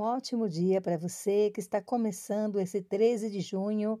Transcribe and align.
ótimo 0.00 0.46
dia 0.46 0.78
para 0.78 0.98
você 0.98 1.50
que 1.50 1.60
está 1.60 1.80
começando 1.80 2.60
esse 2.60 2.82
13 2.82 3.30
de 3.30 3.40
junho 3.40 3.98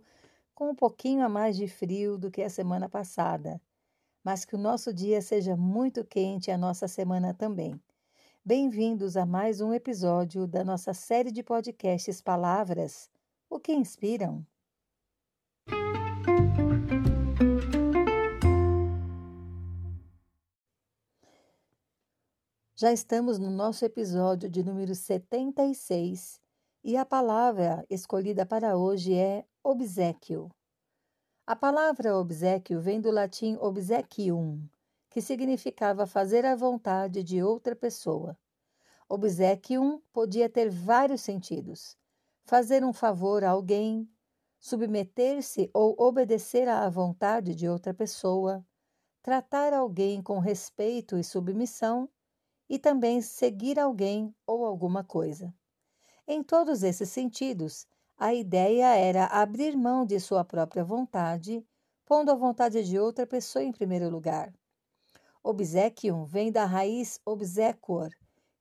com 0.54 0.68
um 0.68 0.74
pouquinho 0.74 1.24
a 1.24 1.30
mais 1.30 1.56
de 1.56 1.66
frio 1.66 2.18
do 2.18 2.30
que 2.30 2.42
a 2.42 2.50
semana 2.50 2.90
passada, 2.90 3.58
mas 4.22 4.44
que 4.44 4.54
o 4.54 4.58
nosso 4.58 4.92
dia 4.92 5.22
seja 5.22 5.56
muito 5.56 6.04
quente 6.04 6.48
e 6.48 6.52
a 6.52 6.58
nossa 6.58 6.86
semana 6.86 7.32
também. 7.32 7.80
Bem-vindos 8.44 9.16
a 9.16 9.24
mais 9.24 9.62
um 9.62 9.72
episódio 9.72 10.46
da 10.46 10.62
nossa 10.62 10.92
série 10.92 11.32
de 11.32 11.42
podcasts 11.42 12.20
Palavras, 12.20 13.08
o 13.48 13.58
que 13.58 13.72
inspiram. 13.72 14.46
Já 22.82 22.92
estamos 22.92 23.38
no 23.38 23.48
nosso 23.48 23.84
episódio 23.84 24.50
de 24.50 24.60
número 24.60 24.92
76 24.92 26.40
e 26.82 26.96
a 26.96 27.06
palavra 27.06 27.86
escolhida 27.88 28.44
para 28.44 28.76
hoje 28.76 29.14
é 29.14 29.44
obsequio. 29.62 30.50
A 31.46 31.54
palavra 31.54 32.18
obsequio 32.18 32.80
vem 32.80 33.00
do 33.00 33.12
latim 33.12 33.56
obsequium, 33.60 34.68
que 35.08 35.20
significava 35.20 36.08
fazer 36.08 36.44
a 36.44 36.56
vontade 36.56 37.22
de 37.22 37.40
outra 37.40 37.76
pessoa. 37.76 38.36
Obsequium 39.08 40.02
podia 40.12 40.48
ter 40.48 40.68
vários 40.68 41.20
sentidos: 41.20 41.96
fazer 42.42 42.84
um 42.84 42.92
favor 42.92 43.44
a 43.44 43.50
alguém, 43.50 44.10
submeter-se 44.58 45.70
ou 45.72 45.94
obedecer 45.96 46.66
à 46.68 46.88
vontade 46.88 47.54
de 47.54 47.68
outra 47.68 47.94
pessoa, 47.94 48.66
tratar 49.22 49.72
alguém 49.72 50.20
com 50.20 50.40
respeito 50.40 51.16
e 51.16 51.22
submissão 51.22 52.10
e 52.72 52.78
também 52.78 53.20
seguir 53.20 53.78
alguém 53.78 54.34
ou 54.46 54.64
alguma 54.64 55.04
coisa. 55.04 55.54
Em 56.26 56.42
todos 56.42 56.82
esses 56.82 57.10
sentidos, 57.10 57.86
a 58.16 58.32
ideia 58.32 58.96
era 58.96 59.26
abrir 59.26 59.76
mão 59.76 60.06
de 60.06 60.18
sua 60.18 60.42
própria 60.42 60.82
vontade, 60.82 61.62
pondo 62.06 62.30
a 62.30 62.34
vontade 62.34 62.82
de 62.82 62.98
outra 62.98 63.26
pessoa 63.26 63.62
em 63.62 63.72
primeiro 63.72 64.08
lugar. 64.08 64.54
Obsequium 65.44 66.24
vem 66.24 66.50
da 66.50 66.64
raiz 66.64 67.20
obsequor, 67.26 68.08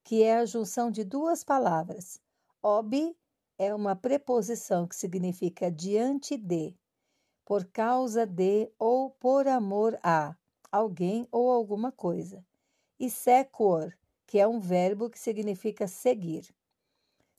que 0.03 0.23
é 0.23 0.39
a 0.39 0.45
junção 0.45 0.91
de 0.91 1.05
duas 1.05 1.41
palavras. 1.41 2.19
Ob 2.61 3.15
é 3.57 3.73
uma 3.73 3.95
preposição 3.95 4.89
que 4.89 4.95
significa 4.97 5.71
diante 5.71 6.35
de, 6.35 6.75
por 7.45 7.63
causa 7.63 8.25
de 8.25 8.69
ou 8.77 9.11
por 9.11 9.47
amor 9.47 9.97
a 10.03 10.35
alguém 10.69 11.25
ou 11.31 11.49
alguma 11.49 11.93
coisa. 11.93 12.45
E 12.99 13.09
sequor 13.09 13.95
que 14.31 14.39
é 14.39 14.47
um 14.47 14.61
verbo 14.61 15.09
que 15.09 15.19
significa 15.19 15.89
seguir. 15.89 16.55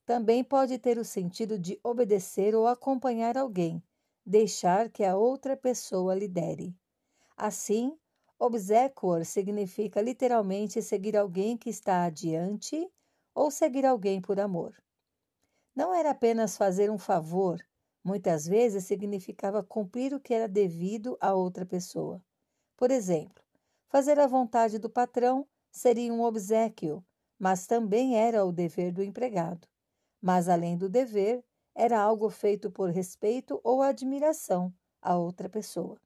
Também 0.05 0.45
pode 0.45 0.79
ter 0.79 0.99
o 0.99 1.05
sentido 1.07 1.59
de 1.59 1.81
obedecer 1.83 2.55
ou 2.55 2.67
acompanhar 2.67 3.39
alguém, 3.39 3.83
deixar 4.27 4.91
que 4.91 5.03
a 5.03 5.17
outra 5.17 5.57
pessoa 5.57 6.15
lidere. 6.15 6.77
Assim, 7.35 7.97
obsequor 8.39 9.25
significa 9.25 10.03
literalmente 10.03 10.83
seguir 10.83 11.17
alguém 11.17 11.57
que 11.57 11.71
está 11.71 12.05
adiante 12.05 12.87
ou 13.35 13.51
seguir 13.51 13.87
alguém 13.87 14.21
por 14.21 14.39
amor. 14.39 14.77
Não 15.75 15.95
era 15.95 16.11
apenas 16.11 16.59
fazer 16.59 16.91
um 16.91 16.99
favor, 16.99 17.59
muitas 18.05 18.47
vezes 18.47 18.85
significava 18.85 19.63
cumprir 19.63 20.13
o 20.13 20.21
que 20.21 20.35
era 20.35 20.47
devido 20.47 21.17
a 21.23 21.33
outra 21.33 21.65
pessoa. 21.65 22.23
Por 22.77 22.91
exemplo, 22.91 23.43
fazer 23.89 24.21
a 24.21 24.27
vontade 24.27 24.79
do 24.79 24.91
patrão 24.91 25.49
seria 25.73 26.13
um 26.13 26.23
obsequio, 26.23 27.05
mas 27.39 27.67
também 27.67 28.17
era 28.17 28.45
o 28.45 28.53
dever 28.53 28.93
do 28.93 29.03
empregado. 29.03 29.67
Mas, 30.21 30.49
além 30.49 30.77
do 30.77 30.89
dever, 30.89 31.43
era 31.75 31.99
algo 31.99 32.29
feito 32.31 32.71
por 32.71 32.91
respeito 32.91 33.61
ou 33.65 33.83
admiração 33.83 34.73
a 35.01 35.17
outra 35.17 35.49
pessoa. 35.49 35.99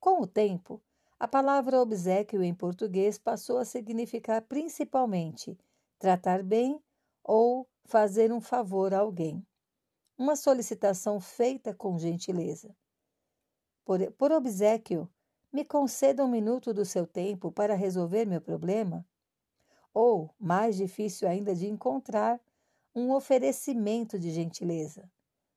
Com 0.00 0.22
o 0.22 0.26
tempo, 0.26 0.82
a 1.18 1.28
palavra 1.28 1.80
obsequio 1.80 2.42
em 2.42 2.54
português 2.54 3.18
passou 3.18 3.58
a 3.58 3.64
significar 3.64 4.42
principalmente 4.42 5.56
tratar 5.98 6.42
bem 6.42 6.82
ou 7.22 7.68
fazer 7.84 8.32
um 8.32 8.40
favor 8.40 8.94
a 8.94 9.00
alguém. 9.00 9.46
Uma 10.16 10.34
solicitação 10.34 11.20
feita 11.20 11.74
com 11.74 11.98
gentileza. 11.98 12.74
Por, 13.84 14.10
por 14.12 14.32
obsequio, 14.32 15.08
me 15.52 15.64
conceda 15.64 16.24
um 16.24 16.28
minuto 16.28 16.72
do 16.72 16.84
seu 16.84 17.06
tempo 17.06 17.50
para 17.50 17.74
resolver 17.74 18.24
meu 18.24 18.40
problema? 18.40 19.04
Ou, 19.92 20.32
mais 20.38 20.76
difícil 20.76 21.28
ainda 21.28 21.54
de 21.54 21.66
encontrar, 21.66 22.40
um 22.94 23.12
oferecimento 23.12 24.18
de 24.18 24.30
gentileza. 24.30 25.10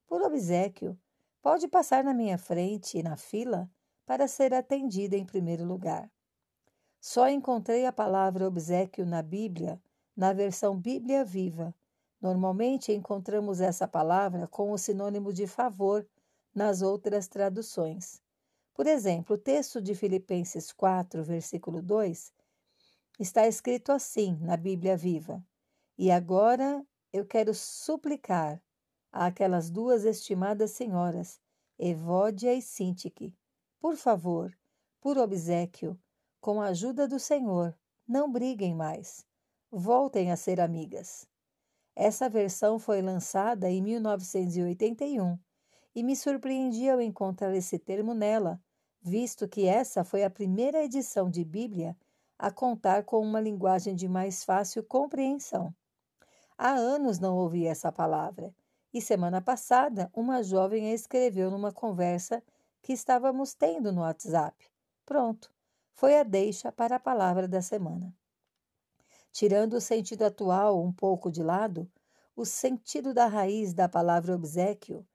Por 0.07 0.21
obsequio, 0.21 0.97
pode 1.41 1.67
passar 1.67 2.03
na 2.03 2.13
minha 2.13 2.37
frente 2.37 2.97
e 2.97 3.03
na 3.03 3.15
fila 3.15 3.69
para 4.05 4.27
ser 4.27 4.53
atendida 4.53 5.15
em 5.15 5.25
primeiro 5.25 5.65
lugar. 5.65 6.09
Só 6.99 7.27
encontrei 7.27 7.85
a 7.85 7.91
palavra 7.91 8.47
obsequio 8.47 9.05
na 9.05 9.21
Bíblia, 9.21 9.81
na 10.15 10.31
versão 10.31 10.79
Bíblia 10.79 11.25
Viva. 11.25 11.75
Normalmente 12.21 12.93
encontramos 12.93 13.59
essa 13.59 13.87
palavra 13.87 14.47
com 14.47 14.71
o 14.71 14.77
sinônimo 14.77 15.33
de 15.33 15.45
favor 15.45 16.07
nas 16.55 16.81
outras 16.81 17.27
traduções. 17.27 18.22
Por 18.73 18.87
exemplo, 18.87 19.35
o 19.35 19.39
texto 19.39 19.79
de 19.79 19.93
Filipenses 19.93 20.71
4, 20.71 21.23
versículo 21.23 21.81
2, 21.81 22.33
está 23.19 23.47
escrito 23.47 23.91
assim 23.91 24.35
na 24.41 24.57
Bíblia 24.57 24.97
Viva: 24.97 25.45
E 25.97 26.09
agora 26.09 26.83
eu 27.11 27.25
quero 27.25 27.53
suplicar 27.53 28.61
àquelas 29.11 29.69
duas 29.69 30.05
estimadas 30.05 30.71
senhoras, 30.71 31.39
Evódia 31.77 32.53
e 32.53 32.61
Sintique, 32.61 33.35
por 33.79 33.95
favor, 33.95 34.57
por 34.99 35.17
obsequio, 35.17 35.99
com 36.41 36.59
a 36.59 36.67
ajuda 36.67 37.07
do 37.07 37.19
Senhor, 37.19 37.77
não 38.07 38.31
briguem 38.31 38.73
mais. 38.73 39.25
Voltem 39.69 40.31
a 40.31 40.35
ser 40.35 40.59
amigas. 40.59 41.27
Essa 41.95 42.27
versão 42.27 42.79
foi 42.79 43.01
lançada 43.01 43.69
em 43.69 43.81
1981 43.81 45.37
e 45.95 46.01
me 46.01 46.15
surpreendi 46.15 46.89
ao 46.89 46.99
encontrar 46.99 47.53
esse 47.53 47.77
termo 47.77 48.13
nela, 48.13 48.59
visto 49.01 49.47
que 49.47 49.67
essa 49.67 50.03
foi 50.03 50.23
a 50.23 50.29
primeira 50.29 50.83
edição 50.83 51.29
de 51.29 51.43
Bíblia 51.43 51.95
a 52.37 52.49
contar 52.49 53.03
com 53.03 53.19
uma 53.19 53.39
linguagem 53.39 53.95
de 53.95 54.07
mais 54.07 54.43
fácil 54.43 54.83
compreensão. 54.83 55.73
Há 56.57 56.71
anos 56.71 57.19
não 57.19 57.35
ouvi 57.37 57.67
essa 57.67 57.91
palavra, 57.91 58.53
e 58.93 59.01
semana 59.01 59.41
passada 59.41 60.09
uma 60.13 60.43
jovem 60.43 60.87
a 60.87 60.93
escreveu 60.93 61.51
numa 61.51 61.71
conversa 61.71 62.43
que 62.81 62.93
estávamos 62.93 63.53
tendo 63.53 63.91
no 63.91 64.01
WhatsApp. 64.01 64.55
Pronto, 65.05 65.51
foi 65.93 66.17
a 66.17 66.23
deixa 66.23 66.71
para 66.71 66.95
a 66.95 66.99
palavra 66.99 67.47
da 67.47 67.61
semana. 67.61 68.13
Tirando 69.31 69.73
o 69.73 69.81
sentido 69.81 70.23
atual 70.23 70.83
um 70.83 70.91
pouco 70.91 71.31
de 71.31 71.41
lado, 71.41 71.89
o 72.35 72.45
sentido 72.45 73.13
da 73.13 73.25
raiz 73.25 73.73
da 73.73 73.87
palavra 73.87 74.35
obsequio 74.35 75.05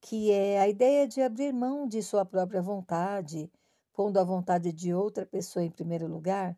que 0.00 0.30
é 0.30 0.60
a 0.60 0.68
ideia 0.68 1.06
de 1.06 1.20
abrir 1.20 1.52
mão 1.52 1.86
de 1.86 2.02
sua 2.02 2.24
própria 2.24 2.62
vontade, 2.62 3.50
pondo 3.92 4.18
a 4.18 4.24
vontade 4.24 4.72
de 4.72 4.94
outra 4.94 5.26
pessoa 5.26 5.64
em 5.64 5.70
primeiro 5.70 6.06
lugar, 6.06 6.56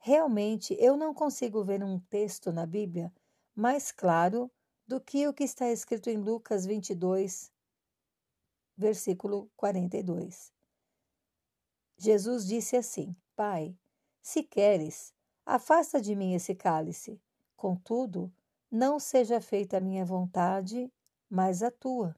realmente 0.00 0.76
eu 0.78 0.96
não 0.96 1.14
consigo 1.14 1.62
ver 1.62 1.82
um 1.84 1.98
texto 1.98 2.52
na 2.52 2.66
Bíblia 2.66 3.12
mais 3.54 3.92
claro 3.92 4.50
do 4.86 5.00
que 5.00 5.28
o 5.28 5.32
que 5.32 5.44
está 5.44 5.70
escrito 5.70 6.10
em 6.10 6.16
Lucas 6.16 6.66
22, 6.66 7.52
versículo 8.76 9.48
42. 9.56 10.52
Jesus 11.96 12.46
disse 12.46 12.76
assim: 12.76 13.14
Pai, 13.36 13.76
se 14.22 14.42
queres, 14.42 15.14
afasta 15.46 16.00
de 16.00 16.16
mim 16.16 16.34
esse 16.34 16.54
cálice. 16.54 17.20
Contudo, 17.56 18.32
não 18.70 18.98
seja 18.98 19.40
feita 19.40 19.76
a 19.76 19.80
minha 19.80 20.04
vontade, 20.04 20.90
mas 21.28 21.62
a 21.62 21.70
tua. 21.70 22.16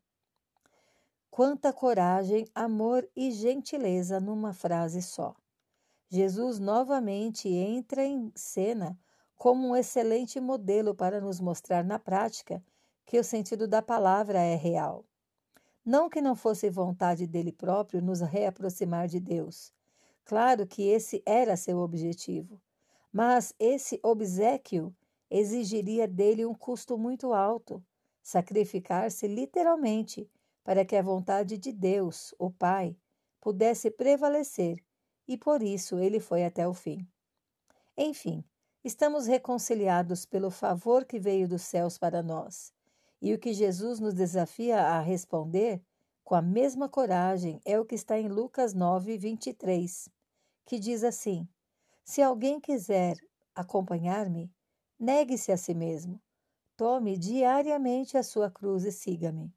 Quanta 1.35 1.73
coragem, 1.73 2.47
amor 2.55 3.09
e 3.17 3.31
gentileza 3.31 4.21
numa 4.21 4.53
frase 4.53 5.01
só. 5.01 5.35
Jesus 6.11 6.59
novamente 6.59 7.49
entra 7.49 8.05
em 8.05 8.31
cena 8.35 9.01
como 9.35 9.69
um 9.69 9.75
excelente 9.75 10.39
modelo 10.39 10.95
para 10.95 11.23
nos 11.23 11.41
mostrar 11.41 11.83
na 11.85 11.99
prática 11.99 12.63
que 13.07 13.19
o 13.19 13.25
sentido 13.25 13.67
da 13.67 13.81
palavra 13.81 14.41
é 14.41 14.55
real. 14.57 15.07
Não 15.83 16.11
que 16.11 16.21
não 16.21 16.37
fosse 16.37 16.69
vontade 16.69 17.27
dele 17.27 17.51
próprio 17.51 18.03
nos 18.03 18.21
reaproximar 18.21 19.09
de 19.09 19.19
Deus. 19.19 19.73
Claro 20.27 20.67
que 20.67 20.83
esse 20.83 21.23
era 21.25 21.57
seu 21.57 21.79
objetivo, 21.79 22.61
mas 23.11 23.55
esse 23.59 23.99
obsequio 24.03 24.95
exigiria 25.31 26.07
dele 26.07 26.45
um 26.45 26.53
custo 26.53 26.99
muito 26.99 27.33
alto, 27.33 27.83
sacrificar-se 28.23 29.27
literalmente 29.27 30.29
para 30.65 30.85
que 30.85 30.97
a 30.97 31.03
vontade 31.03 31.59
de 31.59 31.73
Deus, 31.73 32.35
o 32.39 32.51
Pai, 32.51 32.97
pudesse 33.41 33.91
prevalecer, 33.91 34.77
e 35.27 35.37
por 35.37 35.63
isso 35.63 35.99
ele 35.99 36.21
foi 36.21 36.45
até 36.45 36.67
o 36.67 36.75
fim. 36.75 37.07
Enfim, 37.97 38.45
Estamos 38.85 39.29
reconciliados 39.29 40.27
pelo 40.27 40.51
favor 40.51 41.05
que 41.05 41.21
veio 41.21 41.47
dos 41.47 41.63
céus 41.63 41.99
para 41.99 42.21
nós. 42.21 42.73
E 43.21 43.33
o 43.33 43.39
que 43.39 43.53
Jesus 43.53 44.01
nos 44.01 44.13
desafia 44.13 44.81
a 44.81 45.01
responder 45.01 45.81
com 46.25 46.35
a 46.35 46.43
mesma 46.43 46.89
coragem 46.89 47.61
é 47.65 47.79
o 47.79 47.85
que 47.85 47.95
está 47.95 48.19
em 48.19 48.27
Lucas 48.27 48.75
9, 48.75 49.17
23, 49.17 50.09
que 50.67 50.81
diz 50.81 51.05
assim: 51.05 51.49
Se 52.05 52.21
alguém 52.21 52.59
quiser 52.59 53.17
acompanhar-me, 53.55 54.53
negue-se 54.99 55.53
a 55.53 55.57
si 55.57 55.75
mesmo, 55.75 56.21
tome 56.77 57.17
diariamente 57.17 58.19
a 58.19 58.23
sua 58.25 58.51
cruz 58.51 58.85
e 58.85 58.91
siga-me. 58.91 59.55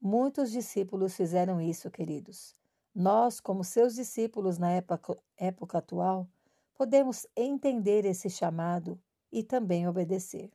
Muitos 0.00 0.50
discípulos 0.50 1.14
fizeram 1.14 1.60
isso, 1.60 1.90
queridos. 1.90 2.56
Nós, 2.94 3.38
como 3.38 3.62
seus 3.62 3.94
discípulos 3.94 4.56
na 4.56 4.70
época, 4.70 5.18
época 5.36 5.78
atual, 5.78 6.26
podemos 6.74 7.26
entender 7.36 8.06
esse 8.06 8.30
chamado 8.30 8.98
e 9.30 9.42
também 9.42 9.86
obedecer. 9.86 10.50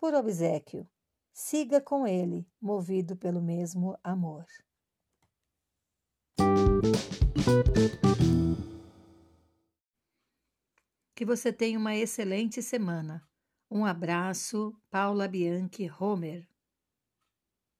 Por 0.00 0.12
obsequio, 0.12 0.88
siga 1.32 1.80
com 1.80 2.04
ele, 2.04 2.44
movido 2.60 3.16
pelo 3.16 3.40
mesmo 3.40 3.96
amor. 4.02 4.44
Que 11.14 11.24
você 11.24 11.52
tenha 11.52 11.78
uma 11.78 11.94
excelente 11.94 12.60
semana. 12.60 13.22
Um 13.70 13.86
abraço, 13.86 14.74
Paula 14.90 15.28
Bianchi 15.28 15.88
Homer. 15.88 16.51